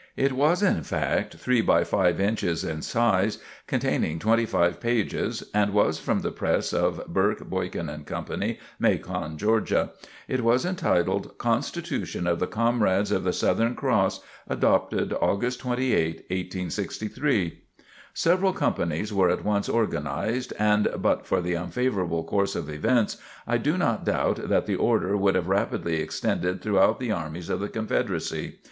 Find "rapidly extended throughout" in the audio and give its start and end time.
25.47-26.99